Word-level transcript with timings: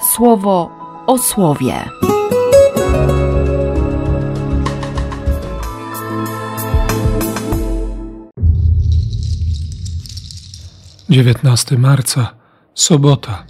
słowo 0.00 0.70
o 1.06 1.18
słowie. 1.18 1.84
Dziewiętnasty 11.10 11.78
marca, 11.78 12.34
sobota. 12.74 13.44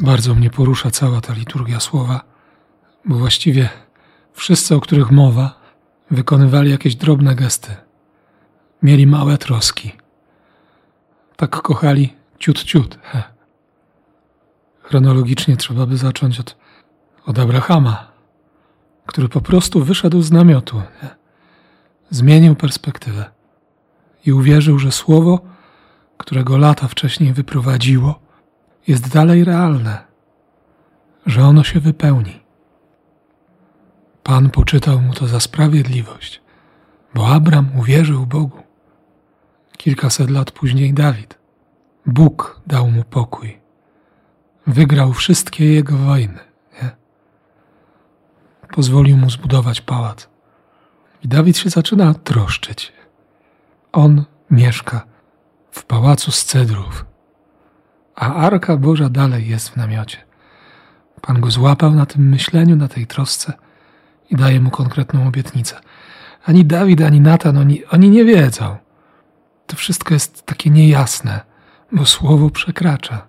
Bardzo 0.00 0.34
mnie 0.34 0.50
porusza 0.50 0.90
cała 0.90 1.20
ta 1.20 1.34
liturgia 1.34 1.80
słowa, 1.80 2.20
bo 3.04 3.14
właściwie 3.16 3.68
wszyscy, 4.32 4.74
o 4.74 4.80
których 4.80 5.10
mowa, 5.10 5.60
wykonywali 6.10 6.70
jakieś 6.70 6.96
drobne 6.96 7.34
gesty. 7.34 7.76
Mieli 8.82 9.06
małe 9.06 9.38
troski. 9.38 9.92
Tak 11.36 11.50
kochali 11.50 12.21
ciut 12.42 12.64
ciut. 12.64 12.98
He. 13.02 13.22
Chronologicznie 14.82 15.56
trzeba 15.56 15.86
by 15.86 15.96
zacząć 15.96 16.40
od, 16.40 16.56
od 17.26 17.38
Abrahama, 17.38 18.12
który 19.06 19.28
po 19.28 19.40
prostu 19.40 19.84
wyszedł 19.84 20.22
z 20.22 20.30
namiotu. 20.30 20.82
Zmienił 22.10 22.56
perspektywę 22.56 23.30
i 24.26 24.32
uwierzył, 24.32 24.78
że 24.78 24.92
słowo, 24.92 25.40
którego 26.18 26.56
lata 26.56 26.88
wcześniej 26.88 27.32
wyprowadziło, 27.32 28.20
jest 28.88 29.12
dalej 29.12 29.44
realne, 29.44 30.04
że 31.26 31.44
ono 31.44 31.64
się 31.64 31.80
wypełni. 31.80 32.40
Pan 34.22 34.50
poczytał 34.50 35.00
mu 35.00 35.14
to 35.14 35.26
za 35.26 35.40
sprawiedliwość, 35.40 36.42
bo 37.14 37.28
Abram 37.28 37.68
uwierzył 37.78 38.26
Bogu. 38.26 38.62
Kilkaset 39.76 40.30
lat 40.30 40.50
później 40.50 40.94
Dawid. 40.94 41.41
Bóg 42.06 42.60
dał 42.66 42.90
mu 42.90 43.04
pokój. 43.04 43.60
Wygrał 44.66 45.12
wszystkie 45.12 45.72
jego 45.72 45.96
wojny. 45.96 46.38
Nie? 46.82 46.90
Pozwolił 48.74 49.16
mu 49.16 49.30
zbudować 49.30 49.80
pałac. 49.80 50.28
I 51.24 51.28
Dawid 51.28 51.58
się 51.58 51.70
zaczyna 51.70 52.14
troszczyć. 52.14 52.92
On 53.92 54.24
mieszka 54.50 55.06
w 55.70 55.84
pałacu 55.84 56.30
z 56.32 56.44
cedrów, 56.44 57.06
a 58.14 58.34
Arka 58.34 58.76
Boża 58.76 59.08
dalej 59.08 59.48
jest 59.48 59.68
w 59.68 59.76
namiocie. 59.76 60.18
Pan 61.20 61.40
go 61.40 61.50
złapał 61.50 61.90
na 61.90 62.06
tym 62.06 62.28
myśleniu, 62.28 62.76
na 62.76 62.88
tej 62.88 63.06
trosce 63.06 63.52
i 64.30 64.36
daje 64.36 64.60
mu 64.60 64.70
konkretną 64.70 65.26
obietnicę. 65.28 65.80
Ani 66.44 66.64
Dawid, 66.64 67.02
ani 67.02 67.20
Natan, 67.20 67.56
oni, 67.58 67.84
oni 67.86 68.10
nie 68.10 68.24
wiedzą. 68.24 68.76
To 69.66 69.76
wszystko 69.76 70.14
jest 70.14 70.46
takie 70.46 70.70
niejasne, 70.70 71.40
bo 71.92 72.06
słowo 72.06 72.50
przekracza. 72.50 73.26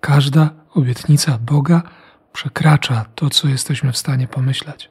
Każda 0.00 0.50
obietnica 0.74 1.38
Boga 1.38 1.82
przekracza 2.32 3.04
to, 3.14 3.30
co 3.30 3.48
jesteśmy 3.48 3.92
w 3.92 3.98
stanie 3.98 4.28
pomyśleć. 4.28 4.90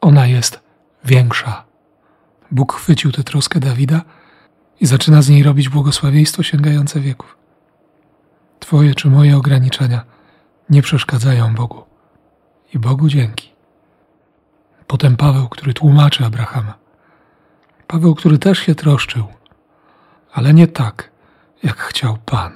Ona 0.00 0.26
jest 0.26 0.60
większa. 1.04 1.64
Bóg 2.50 2.72
chwycił 2.72 3.12
tę 3.12 3.24
troskę 3.24 3.60
Dawida 3.60 4.00
i 4.80 4.86
zaczyna 4.86 5.22
z 5.22 5.28
niej 5.28 5.42
robić 5.42 5.68
błogosławieństwo 5.68 6.42
sięgające 6.42 7.00
wieków. 7.00 7.36
Twoje 8.60 8.94
czy 8.94 9.10
moje 9.10 9.36
ograniczenia 9.36 10.04
nie 10.70 10.82
przeszkadzają 10.82 11.54
Bogu. 11.54 11.84
I 12.74 12.78
Bogu 12.78 13.08
dzięki. 13.08 13.52
Potem 14.86 15.16
Paweł, 15.16 15.48
który 15.48 15.74
tłumaczy 15.74 16.24
Abrahama. 16.24 16.74
Paweł, 17.86 18.14
który 18.14 18.38
też 18.38 18.58
się 18.58 18.74
troszczył, 18.74 19.26
ale 20.32 20.54
nie 20.54 20.66
tak, 20.66 21.10
jak 21.62 21.76
chciał 21.76 22.18
Pan. 22.24 22.52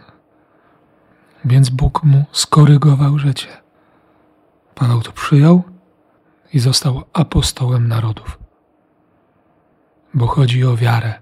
Więc 1.44 1.70
Bóg 1.70 2.02
mu 2.02 2.24
skorygował 2.32 3.18
życie. 3.18 3.48
Paweł 4.74 5.00
to 5.00 5.12
przyjął 5.12 5.62
i 6.52 6.58
został 6.58 7.02
apostołem 7.12 7.88
narodów. 7.88 8.38
Bo 10.14 10.26
chodzi 10.26 10.64
o 10.64 10.76
wiarę. 10.76 11.14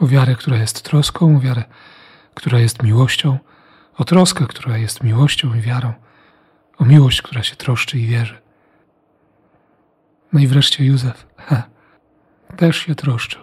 O 0.00 0.06
wiarę, 0.06 0.34
która 0.34 0.56
jest 0.56 0.82
troską, 0.82 1.36
o 1.36 1.40
wiarę, 1.40 1.64
która 2.34 2.58
jest 2.58 2.82
miłością, 2.82 3.38
o 3.96 4.04
troskę, 4.04 4.46
która 4.46 4.78
jest 4.78 5.02
miłością 5.02 5.54
i 5.54 5.60
wiarą, 5.60 5.92
o 6.78 6.84
miłość, 6.84 7.22
która 7.22 7.42
się 7.42 7.56
troszczy 7.56 7.98
i 7.98 8.06
wierzy. 8.06 8.40
No 10.32 10.40
i 10.40 10.46
wreszcie 10.46 10.84
Józef 10.84 11.26
ha, 11.36 11.62
też 12.58 12.76
się 12.76 12.94
troszczył. 12.94 13.42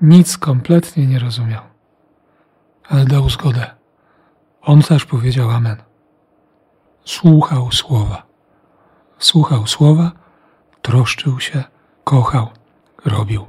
Nic 0.00 0.38
kompletnie 0.38 1.06
nie 1.06 1.18
rozumiał, 1.18 1.62
ale 2.88 3.04
dał 3.04 3.30
zgodę. 3.30 3.70
On 4.62 4.82
też 4.82 5.04
powiedział 5.04 5.50
Amen. 5.50 5.76
Słuchał 7.04 7.72
słowa. 7.72 8.22
Słuchał 9.18 9.66
słowa, 9.66 10.12
troszczył 10.82 11.40
się, 11.40 11.64
kochał, 12.04 12.48
robił. 13.04 13.46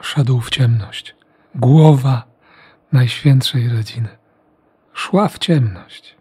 Szedł 0.00 0.40
w 0.40 0.50
ciemność. 0.50 1.14
Głowa 1.54 2.22
najświętszej 2.92 3.68
rodziny 3.68 4.18
szła 4.98 5.28
w 5.28 5.38
ciemność. 5.38 6.16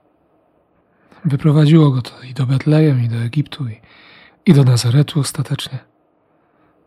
Wyprowadziło 1.25 1.91
go 1.91 2.01
to 2.01 2.21
i 2.21 2.33
do 2.33 2.45
Betlejem, 2.45 3.03
i 3.03 3.09
do 3.09 3.17
Egiptu, 3.17 3.67
i, 3.67 3.81
i 4.45 4.53
do 4.53 4.63
Nazaretu 4.63 5.19
ostatecznie. 5.19 5.79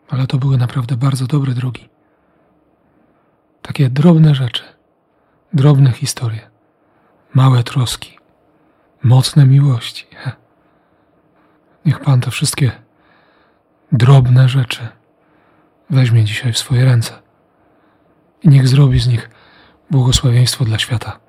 Ale 0.09 0.27
to 0.27 0.38
były 0.38 0.56
naprawdę 0.56 0.97
bardzo 0.97 1.27
dobre 1.27 1.53
drogi. 1.53 1.88
Takie 3.62 3.91
drobne 3.91 4.34
rzeczy, 4.34 4.62
drobne 5.52 5.92
historie, 5.92 6.50
małe 7.34 7.62
troski, 7.62 8.18
mocne 9.02 9.46
miłości. 9.46 10.06
Niech 11.86 12.00
Pan 12.00 12.20
te 12.20 12.30
wszystkie 12.30 12.72
drobne 13.92 14.48
rzeczy 14.48 14.88
weźmie 15.90 16.24
dzisiaj 16.24 16.52
w 16.52 16.58
swoje 16.58 16.84
ręce 16.84 17.22
i 18.42 18.48
niech 18.48 18.68
zrobi 18.68 19.00
z 19.00 19.06
nich 19.06 19.30
błogosławieństwo 19.90 20.64
dla 20.64 20.78
świata. 20.78 21.20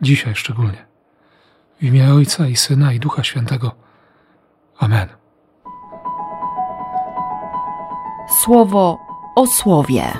Dzisiaj 0.00 0.34
szczególnie. 0.34 0.86
W 1.80 1.84
imię 1.84 2.14
Ojca 2.14 2.48
i 2.48 2.56
Syna 2.56 2.92
i 2.92 3.00
Ducha 3.00 3.24
Świętego. 3.24 3.74
Amen. 4.78 5.08
Słowo 8.42 8.98
o 9.36 9.46
słowie. 9.46 10.12